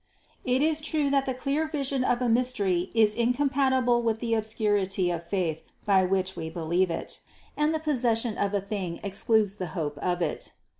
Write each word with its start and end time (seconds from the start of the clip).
494. 0.45 0.55
It 0.67 0.71
is 0.71 0.81
true 0.81 1.09
that 1.11 1.25
the 1.27 1.35
clear 1.39 1.67
vision 1.67 2.03
of 2.03 2.23
a 2.23 2.27
mystery 2.27 2.89
is 2.95 3.13
in 3.13 3.33
compatible 3.33 4.01
with 4.01 4.19
the 4.19 4.33
obscurity 4.33 5.11
of 5.11 5.21
the 5.21 5.29
faith 5.29 5.61
by 5.85 6.05
which 6.05 6.35
we 6.35 6.49
believe 6.49 6.89
it, 6.89 7.19
and 7.55 7.71
the 7.71 7.77
possession 7.79 8.35
of 8.35 8.55
a 8.55 8.61
thing 8.61 8.99
excludes 9.03 9.57
the 9.57 9.67
hope 9.77 9.99
of 9.99 10.23
it. 10.23 10.53